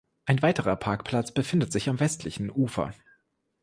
[0.25, 2.91] Ein weiterer Parkplatz befindet sich am westlichen Ufer.